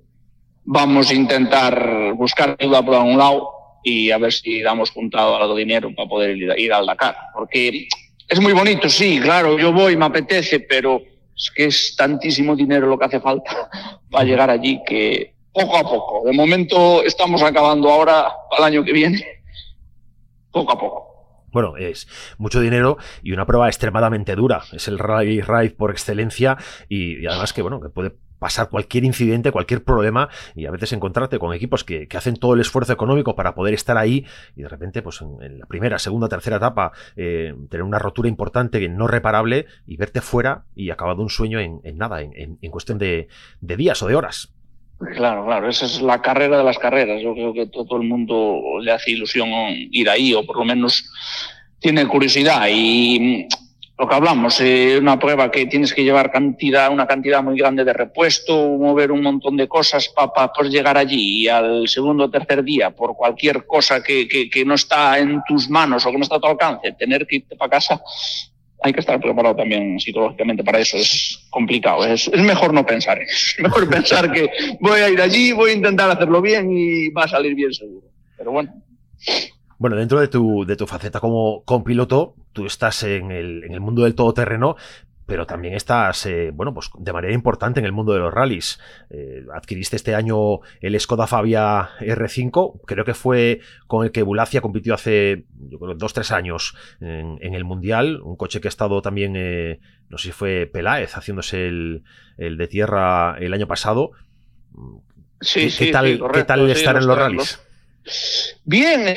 Vamos 0.64 1.10
a 1.10 1.14
intentar 1.14 2.14
buscar 2.14 2.56
ayuda 2.58 2.84
por 2.84 2.94
algún 2.94 3.18
lado 3.18 3.50
y 3.82 4.12
a 4.12 4.18
ver 4.18 4.32
si 4.32 4.62
damos 4.62 4.90
juntado 4.90 5.36
algo 5.36 5.56
de 5.56 5.64
dinero 5.64 5.92
para 5.94 6.08
poder 6.08 6.36
ir, 6.36 6.72
al 6.72 6.86
Dakar. 6.86 7.16
Porque 7.34 7.88
es 8.28 8.40
muy 8.40 8.52
bonito, 8.52 8.88
sí, 8.88 9.18
claro, 9.20 9.58
yo 9.58 9.72
voy, 9.72 9.96
me 9.96 10.04
apetece, 10.04 10.60
pero 10.60 11.02
es 11.36 11.50
que 11.50 11.64
es 11.64 11.96
tantísimo 11.96 12.54
dinero 12.54 12.86
lo 12.86 12.96
que 12.96 13.06
hace 13.06 13.20
falta 13.20 13.68
para 14.10 14.24
llegar 14.24 14.50
allí 14.50 14.80
que 14.86 15.34
poco 15.52 15.76
a 15.76 15.82
poco. 15.82 16.22
De 16.24 16.32
momento 16.32 17.02
estamos 17.02 17.42
acabando 17.42 17.90
ahora, 17.90 18.28
para 18.50 18.68
el 18.68 18.74
año 18.74 18.84
que 18.84 18.92
viene, 18.92 19.24
poco 20.52 20.72
a 20.72 20.78
poco. 20.78 21.05
Bueno, 21.56 21.78
es 21.78 22.06
mucho 22.36 22.60
dinero 22.60 22.98
y 23.22 23.32
una 23.32 23.46
prueba 23.46 23.68
extremadamente 23.68 24.34
dura. 24.34 24.64
Es 24.72 24.88
el 24.88 24.98
rally 24.98 25.40
ride 25.40 25.70
por 25.70 25.90
excelencia 25.90 26.58
y, 26.86 27.24
además 27.24 27.54
que, 27.54 27.62
bueno, 27.62 27.80
que 27.80 27.88
puede 27.88 28.12
pasar 28.38 28.68
cualquier 28.68 29.04
incidente, 29.04 29.52
cualquier 29.52 29.82
problema 29.82 30.28
y 30.54 30.66
a 30.66 30.70
veces 30.70 30.92
encontrarte 30.92 31.38
con 31.38 31.54
equipos 31.54 31.82
que, 31.82 32.06
hacen 32.14 32.36
todo 32.36 32.52
el 32.52 32.60
esfuerzo 32.60 32.92
económico 32.92 33.34
para 33.34 33.54
poder 33.54 33.72
estar 33.72 33.96
ahí 33.96 34.26
y 34.54 34.64
de 34.64 34.68
repente 34.68 35.00
pues 35.00 35.22
en, 35.22 35.58
la 35.58 35.64
primera, 35.64 35.98
segunda, 35.98 36.28
tercera 36.28 36.58
etapa 36.58 36.92
eh, 37.16 37.54
tener 37.70 37.84
una 37.84 37.98
rotura 37.98 38.28
importante, 38.28 38.86
no 38.90 39.06
reparable 39.06 39.64
y 39.86 39.96
verte 39.96 40.20
fuera 40.20 40.66
y 40.74 40.90
acabado 40.90 41.22
un 41.22 41.30
sueño 41.30 41.58
en, 41.58 41.80
nada, 41.96 42.20
en, 42.20 42.70
cuestión 42.70 42.98
de, 42.98 43.28
días 43.62 44.02
o 44.02 44.08
de 44.08 44.14
horas. 44.14 44.52
Claro, 44.98 45.44
claro, 45.44 45.68
esa 45.68 45.84
es 45.84 46.00
la 46.00 46.22
carrera 46.22 46.58
de 46.58 46.64
las 46.64 46.78
carreras. 46.78 47.20
Yo 47.22 47.34
creo 47.34 47.52
que 47.52 47.66
todo 47.66 47.96
el 47.96 48.08
mundo 48.08 48.60
le 48.80 48.92
hace 48.92 49.10
ilusión 49.10 49.48
ir 49.90 50.08
ahí 50.08 50.32
o 50.32 50.44
por 50.44 50.56
lo 50.56 50.64
menos 50.64 51.10
tiene 51.78 52.06
curiosidad 52.06 52.66
y 52.70 53.46
lo 53.98 54.06
que 54.06 54.14
hablamos, 54.14 54.60
eh, 54.60 54.98
una 55.00 55.18
prueba 55.18 55.50
que 55.50 55.66
tienes 55.66 55.94
que 55.94 56.04
llevar 56.04 56.30
cantidad, 56.30 56.92
una 56.92 57.06
cantidad 57.06 57.42
muy 57.42 57.56
grande 57.58 57.82
de 57.82 57.94
repuesto, 57.94 58.68
mover 58.68 59.10
un 59.10 59.22
montón 59.22 59.56
de 59.56 59.68
cosas 59.68 60.08
para 60.08 60.52
poder 60.52 60.70
llegar 60.70 60.98
allí 60.98 61.44
y 61.44 61.48
al 61.48 61.88
segundo 61.88 62.24
o 62.24 62.30
tercer 62.30 62.62
día, 62.62 62.90
por 62.90 63.16
cualquier 63.16 63.66
cosa 63.66 64.02
que, 64.02 64.28
que, 64.28 64.64
no 64.66 64.74
está 64.74 65.18
en 65.18 65.42
tus 65.48 65.70
manos 65.70 66.04
o 66.04 66.10
que 66.10 66.18
no 66.18 66.24
está 66.24 66.36
a 66.36 66.40
tu 66.40 66.46
alcance, 66.46 66.92
tener 66.92 67.26
que 67.26 67.36
irte 67.36 67.56
para 67.56 67.70
casa, 67.70 68.02
hay 68.82 68.92
que 68.92 69.00
estar 69.00 69.20
preparado 69.20 69.56
también 69.56 69.98
psicológicamente 69.98 70.62
para 70.62 70.78
eso. 70.78 70.96
Es 70.96 71.46
complicado. 71.50 72.04
Es, 72.04 72.30
mejor 72.36 72.72
no 72.72 72.84
pensar. 72.84 73.18
Es 73.22 73.56
mejor 73.58 73.88
pensar 73.88 74.30
que 74.32 74.48
voy 74.80 75.00
a 75.00 75.08
ir 75.08 75.20
allí, 75.20 75.52
voy 75.52 75.70
a 75.70 75.74
intentar 75.74 76.10
hacerlo 76.10 76.40
bien 76.40 76.70
y 76.70 77.08
va 77.10 77.24
a 77.24 77.28
salir 77.28 77.54
bien 77.54 77.72
seguro. 77.72 78.06
Pero 78.36 78.52
bueno. 78.52 78.82
Bueno, 79.78 79.96
dentro 79.96 80.20
de 80.20 80.28
tu, 80.28 80.64
de 80.64 80.76
tu 80.76 80.86
faceta 80.86 81.20
como 81.20 81.62
piloto, 81.84 82.34
tú 82.52 82.66
estás 82.66 83.02
en 83.02 83.30
el, 83.30 83.64
en 83.64 83.74
el 83.74 83.80
mundo 83.80 84.04
del 84.04 84.14
todoterreno, 84.14 84.76
pero 85.26 85.44
también 85.44 85.74
estás, 85.74 86.24
eh, 86.26 86.50
bueno, 86.54 86.72
pues 86.72 86.88
de 86.96 87.12
manera 87.12 87.34
importante 87.34 87.80
en 87.80 87.86
el 87.86 87.92
mundo 87.92 88.12
de 88.12 88.20
los 88.20 88.32
rallies. 88.32 88.78
Eh, 89.10 89.44
adquiriste 89.52 89.96
este 89.96 90.14
año 90.14 90.60
el 90.80 90.98
Skoda 91.00 91.26
Fabia 91.26 91.90
R5, 91.98 92.80
creo 92.86 93.04
que 93.04 93.14
fue 93.14 93.60
con 93.88 94.04
el 94.04 94.12
que 94.12 94.22
Bulacia 94.22 94.60
compitió 94.60 94.94
hace, 94.94 95.44
yo 95.68 95.78
creo, 95.80 95.94
dos, 95.94 96.12
tres 96.14 96.30
años 96.30 96.76
en, 97.00 97.54
el 97.54 97.64
Mundial, 97.64 98.20
un 98.22 98.36
coche 98.36 98.60
que 98.60 98.68
ha 98.68 98.70
estado 98.70 99.02
también, 99.02 99.34
eh, 99.36 99.80
no 100.08 100.16
sé 100.18 100.28
si 100.28 100.32
fue 100.32 100.70
Peláez 100.72 101.14
haciéndose 101.14 101.66
el, 101.66 102.04
el, 102.38 102.56
de 102.56 102.68
tierra 102.68 103.36
el 103.38 103.52
año 103.52 103.66
pasado. 103.66 104.12
Sí, 105.40 105.68
¿Qué, 105.76 105.90
tal, 105.90 106.20
¿qué 106.32 106.44
tal 106.44 106.70
estar 106.70 106.96
en 106.96 107.06
los 107.06 107.18
rallies? 107.18 107.65
Bien, 108.64 109.14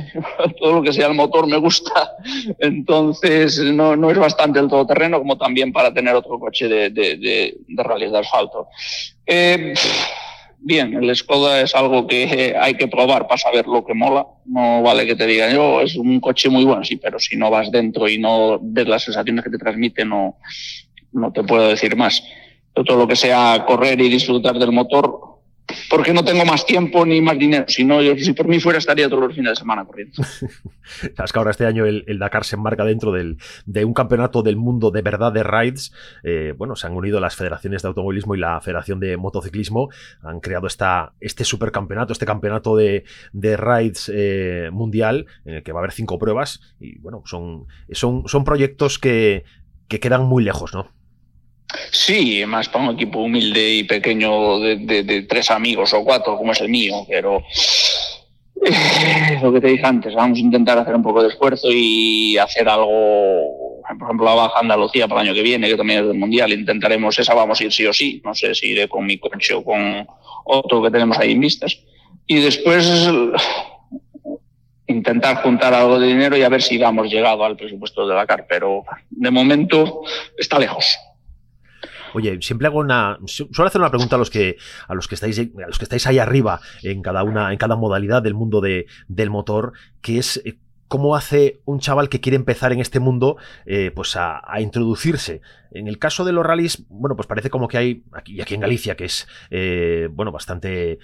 todo 0.60 0.74
lo 0.74 0.82
que 0.82 0.92
sea 0.92 1.08
el 1.08 1.14
motor 1.14 1.46
me 1.46 1.58
gusta, 1.58 2.16
entonces 2.58 3.58
no, 3.58 3.96
no 3.96 4.10
es 4.10 4.18
bastante 4.18 4.58
el 4.58 4.68
todoterreno 4.68 5.18
como 5.18 5.36
también 5.36 5.72
para 5.72 5.92
tener 5.92 6.14
otro 6.14 6.38
coche 6.38 6.68
de, 6.68 6.90
de, 6.90 7.16
de, 7.16 7.56
de 7.66 7.82
rally 7.82 8.10
de 8.10 8.18
asfalto. 8.18 8.68
Eh, 9.26 9.74
bien, 10.58 10.94
el 10.94 11.14
Skoda 11.14 11.60
es 11.60 11.74
algo 11.74 12.06
que 12.06 12.56
hay 12.58 12.74
que 12.74 12.88
probar 12.88 13.26
para 13.26 13.38
saber 13.38 13.66
lo 13.66 13.84
que 13.84 13.94
mola. 13.94 14.26
No 14.44 14.82
vale 14.82 15.06
que 15.06 15.16
te 15.16 15.26
digan, 15.26 15.54
yo 15.54 15.64
oh, 15.64 15.80
es 15.80 15.96
un 15.96 16.20
coche 16.20 16.48
muy 16.48 16.64
bueno, 16.64 16.84
sí, 16.84 16.96
pero 16.96 17.18
si 17.18 17.36
no 17.36 17.50
vas 17.50 17.70
dentro 17.70 18.08
y 18.08 18.18
no 18.18 18.58
ves 18.60 18.88
las 18.88 19.04
sensaciones 19.04 19.44
que 19.44 19.50
te 19.50 19.58
transmite, 19.58 20.04
no, 20.04 20.36
no 21.12 21.32
te 21.32 21.42
puedo 21.42 21.68
decir 21.68 21.96
más. 21.96 22.22
Todo 22.72 22.96
lo 22.96 23.08
que 23.08 23.16
sea 23.16 23.64
correr 23.66 24.00
y 24.00 24.08
disfrutar 24.08 24.58
del 24.58 24.72
motor, 24.72 25.29
porque 25.88 26.12
no 26.12 26.24
tengo 26.24 26.44
más 26.44 26.66
tiempo 26.66 27.04
ni 27.04 27.20
más 27.20 27.38
dinero. 27.38 27.64
Si 27.68 27.84
no, 27.84 28.02
yo, 28.02 28.16
si 28.16 28.32
por 28.32 28.46
mí 28.48 28.60
fuera, 28.60 28.78
estaría 28.78 29.08
todos 29.08 29.22
los 29.22 29.34
fines 29.34 29.52
de 29.52 29.56
semana 29.56 29.84
corriendo. 29.84 30.22
Sabes 31.16 31.32
que 31.32 31.38
ahora 31.38 31.50
este 31.50 31.66
año 31.66 31.86
el, 31.86 32.18
Dakar 32.18 32.44
se 32.44 32.56
enmarca 32.56 32.84
dentro 32.84 33.12
del, 33.12 33.38
de 33.66 33.84
un 33.84 33.94
campeonato 33.94 34.42
del 34.42 34.56
mundo 34.56 34.90
de 34.90 35.02
verdad 35.02 35.32
de 35.32 35.42
rides. 35.42 35.92
Eh, 36.22 36.54
bueno, 36.56 36.76
se 36.76 36.86
han 36.86 36.94
unido 36.94 37.20
las 37.20 37.36
federaciones 37.36 37.82
de 37.82 37.88
automovilismo 37.88 38.34
y 38.34 38.38
la 38.38 38.60
Federación 38.60 39.00
de 39.00 39.16
Motociclismo. 39.16 39.88
Han 40.22 40.40
creado 40.40 40.66
esta, 40.66 41.14
este 41.20 41.44
supercampeonato, 41.44 42.12
este 42.12 42.26
campeonato 42.26 42.76
de, 42.76 43.04
de 43.32 43.56
rides 43.56 44.10
eh, 44.14 44.70
mundial, 44.72 45.26
en 45.44 45.54
el 45.54 45.62
que 45.62 45.72
va 45.72 45.80
a 45.80 45.82
haber 45.82 45.92
cinco 45.92 46.18
pruebas. 46.18 46.60
Y 46.78 46.98
bueno, 46.98 47.22
son, 47.26 47.66
son, 47.92 48.24
son 48.26 48.44
proyectos 48.44 48.98
que, 48.98 49.44
que 49.88 50.00
quedan 50.00 50.24
muy 50.24 50.44
lejos, 50.44 50.74
¿no? 50.74 50.99
Sí, 51.90 52.44
más 52.46 52.68
para 52.68 52.84
un 52.84 52.94
equipo 52.94 53.20
humilde 53.20 53.76
y 53.76 53.84
pequeño 53.84 54.58
de, 54.60 55.26
tres 55.28 55.50
amigos 55.50 55.92
o 55.92 56.04
cuatro, 56.04 56.36
como 56.36 56.52
es 56.52 56.60
el 56.60 56.68
mío, 56.68 57.06
pero 57.08 57.42
eh, 58.64 59.38
lo 59.42 59.52
que 59.52 59.60
te 59.60 59.68
dije 59.68 59.86
antes, 59.86 60.14
vamos 60.14 60.38
a 60.38 60.40
intentar 60.40 60.78
hacer 60.78 60.94
un 60.94 61.02
poco 61.02 61.22
de 61.22 61.28
esfuerzo 61.28 61.68
y 61.70 62.36
hacer 62.38 62.68
algo, 62.68 63.80
por 63.98 64.08
ejemplo, 64.08 64.26
la 64.26 64.34
Baja 64.34 64.60
Andalucía 64.60 65.08
para 65.08 65.22
el 65.22 65.28
año 65.28 65.34
que 65.34 65.42
viene, 65.42 65.68
que 65.68 65.76
también 65.76 66.00
es 66.00 66.06
del 66.06 66.18
Mundial, 66.18 66.52
intentaremos 66.52 67.18
esa, 67.18 67.34
vamos 67.34 67.60
a 67.60 67.64
ir 67.64 67.72
sí 67.72 67.86
o 67.86 67.92
sí, 67.92 68.20
no 68.24 68.34
sé 68.34 68.54
si 68.54 68.68
iré 68.68 68.88
con 68.88 69.06
mi 69.06 69.18
coche 69.18 69.54
o 69.54 69.64
con 69.64 70.06
otro 70.44 70.82
que 70.82 70.90
tenemos 70.90 71.18
ahí 71.18 71.32
en 71.32 71.40
vistas. 71.40 71.78
Y 72.26 72.40
después 72.40 73.08
intentar 74.86 75.42
juntar 75.42 75.72
algo 75.72 75.98
de 75.98 76.08
dinero 76.08 76.36
y 76.36 76.42
a 76.42 76.48
ver 76.48 76.62
si 76.62 76.82
hemos 76.82 77.10
llegado 77.10 77.44
al 77.44 77.56
presupuesto 77.56 78.06
de 78.06 78.14
Dakar, 78.14 78.46
pero 78.48 78.84
de 79.10 79.30
momento 79.30 80.02
está 80.36 80.58
lejos. 80.58 80.98
Oye, 82.14 82.38
siempre 82.40 82.66
hago 82.66 82.78
una. 82.80 83.18
Suelo 83.26 83.66
hacer 83.66 83.80
una 83.80 83.90
pregunta 83.90 84.16
a 84.16 84.18
los 84.18 84.30
que, 84.30 84.56
a 84.88 84.94
los 84.94 85.08
que 85.08 85.14
estáis, 85.14 85.38
a 85.38 85.66
los 85.66 85.78
que 85.78 85.84
estáis 85.84 86.06
ahí 86.06 86.18
arriba 86.18 86.60
en 86.82 87.02
cada 87.02 87.22
una, 87.22 87.52
en 87.52 87.58
cada 87.58 87.76
modalidad 87.76 88.22
del 88.22 88.34
mundo 88.34 88.60
de, 88.60 88.86
del 89.08 89.30
motor, 89.30 89.72
que 90.00 90.18
es 90.18 90.42
eh, 90.44 90.58
cómo 90.90 91.14
hace 91.14 91.60
un 91.66 91.78
chaval 91.78 92.08
que 92.08 92.20
quiere 92.20 92.34
empezar 92.34 92.72
en 92.72 92.80
este 92.80 92.98
mundo 92.98 93.36
eh, 93.64 93.92
pues 93.94 94.16
a, 94.16 94.42
introducirse. 94.58 95.40
En 95.70 95.86
el 95.86 96.00
caso 96.00 96.24
de 96.24 96.32
los 96.32 96.44
rallies, 96.44 96.84
bueno, 96.88 97.14
pues 97.14 97.28
parece 97.28 97.48
como 97.48 97.68
que 97.68 97.78
hay, 97.78 98.02
aquí, 98.12 98.40
aquí 98.40 98.54
en 98.54 98.60
Galicia, 98.60 98.96
que 98.96 99.04
es, 99.04 99.28
eh, 99.52 100.08
bueno, 100.10 100.32
bastante, 100.32 100.98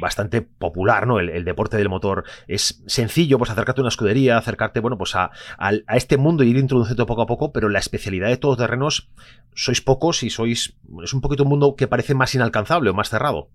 bastante 0.00 0.40
popular, 0.40 1.08
¿no? 1.08 1.18
El, 1.18 1.44
deporte 1.44 1.76
del 1.76 1.88
motor. 1.88 2.22
Es 2.46 2.84
sencillo, 2.86 3.36
pues 3.36 3.50
acercarte 3.50 3.80
a 3.80 3.82
una 3.82 3.88
escudería, 3.88 4.38
acercarte, 4.38 4.78
bueno, 4.78 4.96
pues 4.96 5.16
a, 5.16 5.32
a, 5.58 5.96
este 5.96 6.16
mundo 6.16 6.44
y 6.44 6.50
ir 6.50 6.56
introduciendo 6.56 7.04
poco 7.04 7.22
a 7.22 7.26
poco, 7.26 7.52
pero 7.52 7.68
la 7.68 7.80
especialidad 7.80 8.28
de 8.28 8.36
todos 8.36 8.56
terrenos 8.56 9.10
sois 9.52 9.80
pocos 9.80 10.22
y 10.22 10.30
sois, 10.30 10.76
es 11.02 11.12
un 11.12 11.20
poquito 11.20 11.42
un 11.42 11.48
mundo 11.48 11.74
que 11.74 11.88
parece 11.88 12.14
más 12.14 12.36
inalcanzable 12.36 12.90
o 12.90 12.94
más 12.94 13.10
cerrado. 13.10 13.48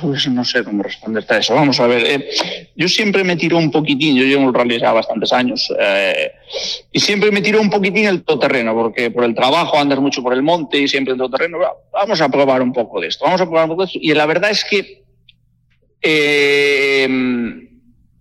Pues 0.00 0.28
no 0.28 0.44
sé 0.44 0.64
cómo 0.64 0.82
responderte 0.82 1.34
a 1.34 1.38
eso. 1.38 1.54
Vamos 1.54 1.78
a 1.80 1.86
ver, 1.86 2.04
eh, 2.06 2.30
yo 2.76 2.88
siempre 2.88 3.24
me 3.24 3.36
tiro 3.36 3.58
un 3.58 3.70
poquitín, 3.70 4.16
yo 4.16 4.24
llevo 4.24 4.48
el 4.48 4.54
rally 4.54 4.78
ya 4.78 4.92
bastantes 4.92 5.32
años, 5.32 5.72
eh, 5.78 6.32
y 6.92 7.00
siempre 7.00 7.30
me 7.30 7.42
tiro 7.42 7.60
un 7.60 7.68
poquitín 7.68 8.06
el 8.06 8.22
todoterreno, 8.22 8.74
porque 8.74 9.10
por 9.10 9.24
el 9.24 9.34
trabajo 9.34 9.78
andas 9.78 9.98
mucho 9.98 10.22
por 10.22 10.32
el 10.32 10.42
monte 10.42 10.78
y 10.78 10.88
siempre 10.88 11.12
el 11.12 11.18
todoterreno, 11.18 11.58
vamos 11.92 12.20
a 12.20 12.28
probar 12.28 12.62
un 12.62 12.72
poco 12.72 13.00
de 13.00 13.08
esto, 13.08 13.24
vamos 13.24 13.40
a 13.40 13.44
probar 13.44 13.64
un 13.64 13.70
poco 13.70 13.82
de 13.82 13.86
esto. 13.86 13.98
Y 14.00 14.14
la 14.14 14.26
verdad 14.26 14.50
es 14.50 14.64
que 14.64 15.02
eh, 16.00 17.08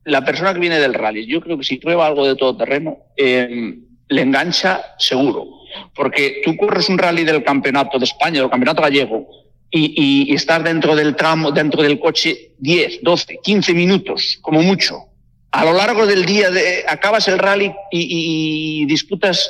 la 0.04 0.26
persona 0.26 0.54
que 0.54 0.60
viene 0.60 0.80
del 0.80 0.94
rally, 0.94 1.26
yo 1.28 1.40
creo 1.40 1.58
que 1.58 1.64
si 1.64 1.78
prueba 1.78 2.08
algo 2.08 2.28
de 2.28 2.36
todoterreno, 2.36 2.98
le 3.16 4.22
engancha 4.22 4.82
seguro, 4.98 5.46
porque 5.94 6.42
tú 6.44 6.58
corres 6.58 6.90
un 6.90 6.98
rally 6.98 7.24
del 7.24 7.44
campeonato 7.44 8.00
de 8.00 8.06
España, 8.06 8.42
del 8.42 8.50
campeonato 8.50 8.82
gallego, 8.82 9.28
y, 9.72 10.30
y, 10.32 10.34
estar 10.34 10.64
dentro 10.64 10.96
del 10.96 11.16
tramo, 11.16 11.52
dentro 11.52 11.84
del 11.84 12.00
coche 12.00 12.54
10, 12.58 13.04
12, 13.04 13.40
15 13.44 13.74
minutos, 13.74 14.40
como 14.42 14.62
mucho. 14.62 15.06
A 15.52 15.66
lo 15.66 15.74
largo 15.74 16.06
del 16.06 16.26
día 16.26 16.50
de, 16.52 16.86
acabas 16.88 17.28
el 17.28 17.40
rally 17.40 17.72
y, 17.92 18.82
y 18.82 18.86
disputas 18.86 19.50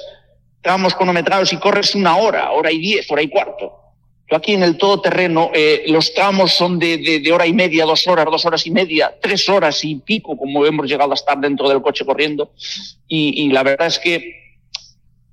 tramos 0.61 0.93
cronometrados 0.93 1.53
y 1.53 1.57
corres 1.57 1.95
una 1.95 2.17
hora, 2.17 2.51
hora 2.51 2.71
y 2.71 2.79
diez, 2.79 3.09
hora 3.09 3.21
y 3.21 3.29
cuarto. 3.29 3.73
Yo 4.29 4.37
aquí 4.37 4.53
en 4.53 4.61
el 4.61 4.77
todoterreno, 4.77 5.49
eh, 5.53 5.85
los 5.87 6.13
tramos 6.13 6.53
son 6.53 6.77
de, 6.77 6.97
de, 6.97 7.19
de, 7.19 7.31
hora 7.31 7.47
y 7.47 7.53
media, 7.53 7.85
dos 7.85 8.07
horas, 8.07 8.25
dos 8.25 8.45
horas 8.45 8.65
y 8.67 8.71
media, 8.71 9.15
tres 9.19 9.49
horas 9.49 9.83
y 9.83 9.95
pico, 9.95 10.37
como 10.37 10.65
hemos 10.65 10.87
llegado 10.87 11.11
a 11.11 11.15
estar 11.15 11.39
dentro 11.39 11.67
del 11.67 11.81
coche 11.81 12.05
corriendo. 12.05 12.51
Y, 13.07 13.45
y 13.45 13.49
la 13.49 13.63
verdad 13.63 13.87
es 13.87 13.97
que 13.97 14.59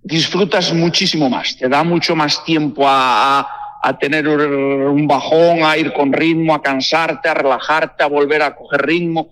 disfrutas 0.03 0.73
muchísimo 0.73 1.29
más, 1.29 1.57
te 1.57 1.69
da 1.69 1.83
mucho 1.83 2.17
más 2.17 2.43
tiempo 2.45 2.89
a, 2.89 3.41
a 3.41 3.47
a 3.83 3.99
tener 3.99 4.27
un 4.29 5.07
bajón, 5.07 5.63
a 5.63 5.77
ir 5.77 5.93
con 5.93 6.13
ritmo, 6.13 6.55
a 6.55 6.63
cansarte, 6.63 7.29
a 7.29 7.35
relajarte, 7.35 8.03
a 8.03 8.09
volver 8.09 8.43
a 8.43 8.55
coger 8.55 8.83
ritmo. 8.83 9.31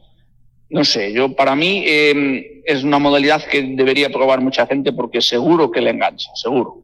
No 0.70 0.84
sé, 0.84 1.12
yo 1.12 1.34
para 1.34 1.54
mí 1.54 1.84
eh, 1.86 2.62
es 2.64 2.84
una 2.84 2.98
modalidad 2.98 3.44
que 3.44 3.62
debería 3.62 4.10
probar 4.10 4.40
mucha 4.40 4.66
gente 4.66 4.92
porque 4.92 5.20
seguro 5.20 5.70
que 5.70 5.80
le 5.80 5.90
engancha, 5.90 6.30
seguro. 6.34 6.82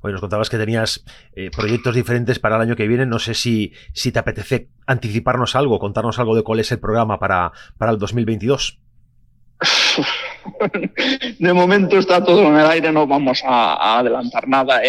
Hoy 0.00 0.12
nos 0.12 0.20
contabas 0.20 0.50
que 0.50 0.58
tenías 0.58 1.02
eh, 1.34 1.50
proyectos 1.50 1.94
diferentes 1.94 2.38
para 2.38 2.56
el 2.56 2.62
año 2.62 2.76
que 2.76 2.86
viene. 2.86 3.06
No 3.06 3.18
sé 3.18 3.32
si, 3.32 3.72
si 3.94 4.12
te 4.12 4.18
apetece 4.18 4.68
anticiparnos 4.86 5.56
algo, 5.56 5.78
contarnos 5.78 6.18
algo 6.18 6.36
de 6.36 6.42
cuál 6.42 6.60
es 6.60 6.70
el 6.72 6.78
programa 6.78 7.18
para, 7.18 7.52
para 7.78 7.92
el 7.92 7.98
2022. 7.98 8.80
de 11.38 11.52
momento 11.52 11.98
está 11.98 12.22
todo 12.22 12.42
en 12.42 12.56
el 12.56 12.66
aire, 12.66 12.92
no 12.92 13.06
vamos 13.06 13.42
a, 13.46 13.98
adelantar 13.98 14.46
nada. 14.48 14.84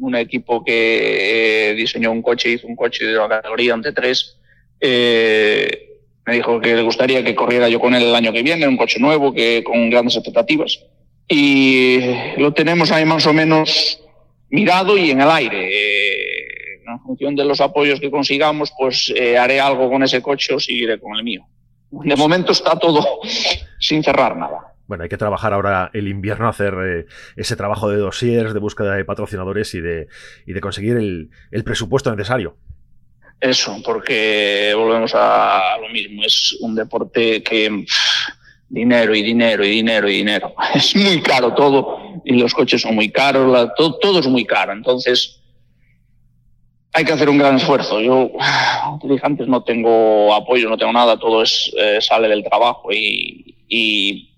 Un 0.00 0.16
equipo 0.16 0.64
que 0.64 1.70
eh, 1.70 1.74
diseñó 1.74 2.12
un 2.12 2.22
coche, 2.22 2.50
hizo 2.50 2.66
un 2.66 2.76
coche 2.76 3.04
de 3.04 3.18
una 3.18 3.28
categoría 3.28 3.74
ante 3.74 3.92
tres, 3.92 4.38
eh, 4.80 5.90
Me 6.26 6.34
dijo 6.34 6.60
que 6.60 6.74
le 6.74 6.82
gustaría 6.82 7.22
que 7.22 7.34
corriera 7.34 7.68
yo 7.68 7.78
con 7.78 7.94
él 7.94 8.02
el 8.02 8.14
año 8.14 8.32
que 8.32 8.42
viene, 8.42 8.66
un 8.66 8.76
coche 8.76 8.98
nuevo, 8.98 9.32
que 9.32 9.62
con 9.62 9.90
grandes 9.90 10.16
expectativas. 10.16 10.80
Y 11.28 12.00
lo 12.38 12.52
tenemos 12.52 12.90
ahí 12.90 13.04
más 13.04 13.26
o 13.26 13.32
menos 13.32 14.00
mirado 14.48 14.96
y 14.96 15.10
en 15.10 15.20
el 15.20 15.30
aire. 15.30 15.68
Eh, 15.70 16.80
en 16.86 17.00
función 17.00 17.34
de 17.34 17.44
los 17.44 17.60
apoyos 17.60 18.00
que 18.00 18.10
consigamos, 18.10 18.72
pues 18.78 19.12
haré 19.38 19.60
algo 19.60 19.90
con 19.90 20.02
ese 20.02 20.22
coche 20.22 20.54
o 20.54 20.60
seguiré 20.60 20.98
con 20.98 21.16
el 21.16 21.24
mío. 21.24 21.46
De 21.90 22.16
momento 22.16 22.52
está 22.52 22.78
todo 22.78 23.20
sin 23.78 24.02
cerrar 24.02 24.36
nada. 24.36 24.73
Bueno, 24.86 25.04
hay 25.04 25.08
que 25.08 25.16
trabajar 25.16 25.54
ahora 25.54 25.90
el 25.94 26.08
invierno, 26.08 26.46
hacer 26.46 26.74
eh, 26.84 27.06
ese 27.36 27.56
trabajo 27.56 27.88
de 27.88 27.96
dossiers, 27.96 28.52
de 28.52 28.60
búsqueda 28.60 28.94
de 28.94 29.04
patrocinadores 29.04 29.74
y 29.74 29.80
de, 29.80 30.08
y 30.46 30.52
de 30.52 30.60
conseguir 30.60 30.96
el, 30.96 31.64
presupuesto 31.64 32.10
necesario. 32.10 32.56
Eso, 33.40 33.80
porque 33.84 34.72
volvemos 34.76 35.12
a 35.14 35.76
lo 35.80 35.88
mismo. 35.88 36.22
Es 36.22 36.56
un 36.60 36.74
deporte 36.74 37.42
que 37.42 37.84
dinero 38.68 39.14
y 39.14 39.22
dinero 39.22 39.64
y 39.64 39.70
dinero 39.70 40.08
y 40.08 40.16
dinero. 40.16 40.54
Es 40.74 40.94
muy 40.94 41.22
caro 41.22 41.54
todo 41.54 42.20
y 42.24 42.34
los 42.34 42.52
coches 42.52 42.82
son 42.82 42.94
muy 42.94 43.10
caros, 43.10 43.70
todo, 43.76 43.98
todo, 43.98 44.20
es 44.20 44.26
muy 44.26 44.44
caro. 44.44 44.72
Entonces, 44.72 45.40
hay 46.92 47.06
que 47.06 47.12
hacer 47.12 47.30
un 47.30 47.38
gran 47.38 47.56
esfuerzo. 47.56 48.00
Yo, 48.00 48.32
antes, 49.22 49.48
no 49.48 49.64
tengo 49.64 50.34
apoyo, 50.34 50.68
no 50.68 50.76
tengo 50.76 50.92
nada, 50.92 51.18
todo 51.18 51.42
es, 51.42 51.72
eh, 51.78 51.98
sale 52.02 52.28
del 52.28 52.44
trabajo 52.44 52.92
y 52.92 54.33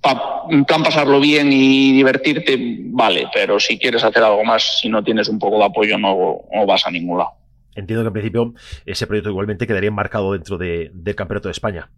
para 0.00 0.42
plan 0.66 0.82
pasarlo 0.82 1.20
bien 1.20 1.52
y 1.52 1.92
divertirte, 1.92 2.56
vale, 2.80 3.28
pero 3.32 3.58
si 3.60 3.78
quieres 3.78 4.04
hacer 4.04 4.22
algo 4.22 4.44
más, 4.44 4.80
si 4.80 4.88
no 4.88 5.02
tienes 5.02 5.28
un 5.28 5.38
poco 5.38 5.58
de 5.58 5.64
apoyo, 5.64 5.98
no, 5.98 6.42
no 6.52 6.66
vas 6.66 6.86
a 6.86 6.90
ningún 6.90 7.18
lado. 7.18 7.32
Entiendo 7.74 8.02
que 8.04 8.08
en 8.08 8.12
principio 8.12 8.54
ese 8.86 9.06
proyecto 9.06 9.30
igualmente 9.30 9.66
quedaría 9.66 9.88
enmarcado 9.88 10.32
dentro 10.32 10.56
de, 10.56 10.90
del 10.94 11.14
Campeonato 11.14 11.48
de 11.48 11.52
España. 11.52 11.90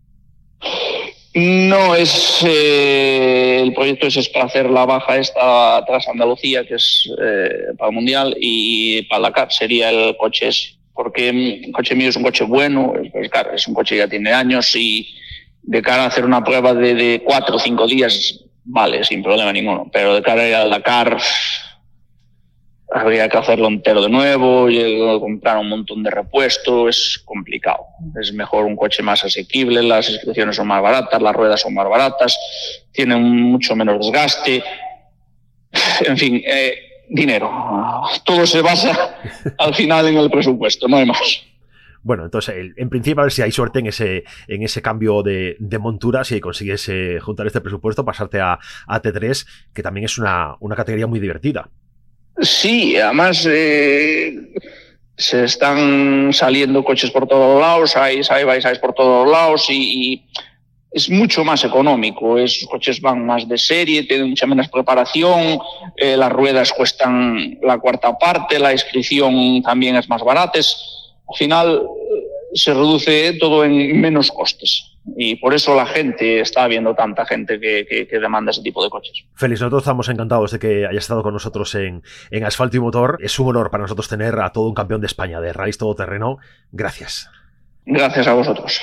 No, 1.34 1.94
es 1.94 2.44
eh, 2.44 3.60
el 3.62 3.72
proyecto 3.72 4.08
es, 4.08 4.28
para 4.30 4.46
hacer 4.46 4.68
la 4.70 4.86
baja 4.86 5.18
esta 5.18 5.84
tras 5.86 6.08
Andalucía, 6.08 6.66
que 6.66 6.74
es 6.74 7.08
eh, 7.22 7.74
para 7.76 7.90
el 7.90 7.94
Mundial, 7.94 8.36
y 8.40 9.02
para 9.02 9.22
la 9.22 9.32
CAR 9.32 9.52
sería 9.52 9.90
el 9.90 10.16
coche 10.16 10.48
ese. 10.48 10.78
Porque 10.94 11.28
el 11.28 11.70
coche 11.72 11.94
mío 11.94 12.08
es 12.08 12.16
un 12.16 12.24
coche 12.24 12.42
bueno, 12.42 12.94
es, 13.14 13.30
claro, 13.30 13.52
es 13.52 13.68
un 13.68 13.74
coche 13.74 13.94
que 13.94 14.00
ya 14.00 14.08
tiene 14.08 14.32
años 14.32 14.74
y 14.74 15.06
de 15.62 15.82
cara 15.82 16.04
a 16.04 16.06
hacer 16.06 16.24
una 16.24 16.42
prueba 16.42 16.74
de, 16.74 16.94
de 16.94 17.22
cuatro 17.24 17.56
o 17.56 17.58
cinco 17.58 17.86
días, 17.86 18.40
vale, 18.64 19.04
sin 19.04 19.22
problema 19.22 19.52
ninguno. 19.52 19.88
Pero 19.92 20.14
de 20.14 20.22
cara 20.22 20.42
a 20.42 20.48
ir 20.48 20.54
al 20.54 20.70
Dakar, 20.70 21.18
habría 22.90 23.28
que 23.28 23.36
hacerlo 23.36 23.68
entero 23.68 24.02
de 24.02 24.08
nuevo, 24.08 24.70
y 24.70 24.98
comprar 25.20 25.58
un 25.58 25.68
montón 25.68 26.02
de 26.02 26.10
repuestos, 26.10 26.88
es 26.88 27.18
complicado. 27.24 27.84
Es 28.20 28.32
mejor 28.32 28.64
un 28.64 28.76
coche 28.76 29.02
más 29.02 29.24
asequible, 29.24 29.82
las 29.82 30.08
inscripciones 30.08 30.56
son 30.56 30.68
más 30.68 30.82
baratas, 30.82 31.20
las 31.20 31.34
ruedas 31.34 31.60
son 31.60 31.74
más 31.74 31.88
baratas, 31.88 32.36
tienen 32.92 33.22
mucho 33.22 33.76
menos 33.76 33.98
desgaste. 33.98 34.62
En 36.00 36.16
fin, 36.16 36.42
eh, 36.46 37.04
dinero. 37.10 37.50
Todo 38.24 38.46
se 38.46 38.62
basa 38.62 39.18
al 39.58 39.74
final 39.74 40.08
en 40.08 40.16
el 40.16 40.30
presupuesto, 40.30 40.88
no 40.88 40.96
hay 40.96 41.06
más. 41.06 41.42
Bueno, 42.02 42.24
entonces, 42.24 42.72
en 42.76 42.88
principio, 42.88 43.20
a 43.20 43.24
ver 43.24 43.32
si 43.32 43.42
hay 43.42 43.52
suerte 43.52 43.80
en 43.80 43.86
ese, 43.86 44.24
en 44.46 44.62
ese 44.62 44.82
cambio 44.82 45.22
de, 45.22 45.56
de 45.58 45.78
montura, 45.78 46.24
si 46.24 46.40
consigues 46.40 46.88
eh, 46.88 47.18
juntar 47.20 47.46
este 47.46 47.60
presupuesto, 47.60 48.04
pasarte 48.04 48.40
a, 48.40 48.58
a, 48.86 49.02
T3, 49.02 49.46
que 49.74 49.82
también 49.82 50.04
es 50.04 50.18
una, 50.18 50.56
una 50.60 50.76
categoría 50.76 51.06
muy 51.06 51.20
divertida. 51.20 51.68
Sí, 52.40 52.96
además 52.96 53.46
eh, 53.50 54.52
se 55.16 55.44
están 55.44 56.32
saliendo 56.32 56.84
coches 56.84 57.10
por 57.10 57.26
todos 57.26 57.60
lados, 57.60 57.96
hay 57.96 58.22
side 58.22 58.78
por 58.80 58.94
todos 58.94 59.28
lados 59.28 59.66
y, 59.68 60.12
y, 60.12 60.26
es 60.90 61.10
mucho 61.10 61.44
más 61.44 61.64
económico. 61.64 62.38
Esos 62.38 62.68
coches 62.68 63.00
van 63.00 63.26
más 63.26 63.46
de 63.46 63.58
serie, 63.58 64.04
tienen 64.04 64.30
mucha 64.30 64.46
menos 64.46 64.68
preparación, 64.68 65.58
eh, 65.96 66.16
las 66.16 66.32
ruedas 66.32 66.72
cuestan 66.72 67.58
la 67.62 67.78
cuarta 67.78 68.16
parte, 68.16 68.58
la 68.58 68.72
inscripción 68.72 69.62
también 69.62 69.96
es 69.96 70.08
más 70.08 70.22
barata. 70.22 70.58
Es, 70.58 70.76
al 71.28 71.36
final 71.36 71.82
se 72.54 72.74
reduce 72.74 73.32
todo 73.38 73.64
en 73.64 74.00
menos 74.00 74.30
costes. 74.30 74.96
Y 75.16 75.36
por 75.36 75.54
eso 75.54 75.74
la 75.74 75.86
gente 75.86 76.40
está 76.40 76.66
viendo 76.68 76.94
tanta 76.94 77.24
gente 77.24 77.58
que, 77.58 77.86
que, 77.88 78.06
que, 78.06 78.18
demanda 78.18 78.50
ese 78.50 78.62
tipo 78.62 78.84
de 78.84 78.90
coches. 78.90 79.24
Félix, 79.34 79.60
nosotros 79.60 79.82
estamos 79.82 80.08
encantados 80.08 80.52
de 80.52 80.58
que 80.58 80.86
hayas 80.86 81.04
estado 81.04 81.22
con 81.22 81.32
nosotros 81.32 81.74
en, 81.74 82.02
en 82.30 82.44
Asfalto 82.44 82.76
y 82.76 82.80
Motor. 82.80 83.18
Es 83.20 83.38
un 83.38 83.48
honor 83.48 83.70
para 83.70 83.82
nosotros 83.82 84.08
tener 84.08 84.38
a 84.38 84.52
todo 84.52 84.68
un 84.68 84.74
campeón 84.74 85.00
de 85.00 85.06
España 85.06 85.40
de 85.40 85.52
rallies 85.52 85.78
todoterreno. 85.78 86.38
Gracias. 86.72 87.30
Gracias 87.86 88.26
a 88.26 88.34
vosotros. 88.34 88.82